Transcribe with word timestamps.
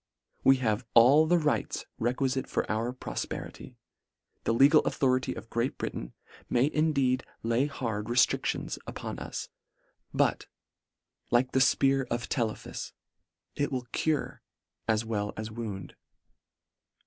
We 0.43 0.55
have 0.55 0.83
all 0.95 1.27
the 1.27 1.37
rights 1.37 1.85
requilite 1.99 2.47
for 2.49 2.67
our 2.71 2.91
profperity. 2.91 3.77
The 4.45 4.51
legal 4.55 4.81
authority 4.81 5.35
of 5.35 5.51
Great 5.51 5.77
Britain 5.77 6.13
may 6.49 6.71
indeed 6.73 7.23
lay 7.43 7.67
hard 7.67 8.05
reftricli 8.07 8.55
ons 8.61 8.79
upon 8.87 9.19
us; 9.19 9.49
but, 10.11 10.47
like 11.29 11.51
the 11.51 11.59
fpear 11.59 12.07
of 12.09 12.27
Tele 12.29 12.55
phus, 12.55 12.93
it 13.55 13.71
will 13.71 13.85
cure 13.91 14.41
as 14.87 15.05
well 15.05 15.33
as 15.37 15.51
wound. 15.51 15.95